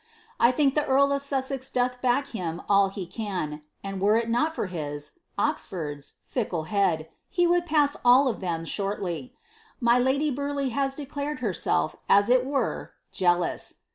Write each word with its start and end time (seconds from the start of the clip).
I 0.39 0.51
think 0.51 0.73
the 0.73 0.83
earl 0.87 1.11
of 1.11 1.21
Sussex 1.21 1.69
doth 1.69 2.01
back 2.01 2.29
him 2.29 2.63
all 2.67 2.89
he 2.89 3.05
can, 3.05 3.61
and 3.83 4.01
were 4.01 4.17
it 4.17 4.31
not 4.31 4.55
for 4.55 4.65
his 4.65 5.19
(Oxford's) 5.37 6.13
fickle 6.25 6.63
head, 6.63 7.07
he 7.29 7.45
would 7.45 7.67
pass 7.67 7.95
all 8.03 8.27
of 8.27 8.41
them 8.41 8.65
shortly. 8.65 9.35
My 9.79 9.99
lady 9.99 10.31
Burleigh 10.31 10.69
has 10.69 10.95
declared 10.95 11.41
herself, 11.41 11.95
as 12.09 12.29
it 12.31 12.47
were, 12.47 12.93
jealous. 13.11 13.81